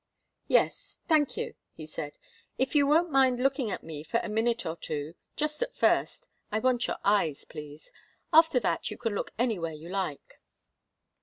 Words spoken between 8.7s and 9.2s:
you can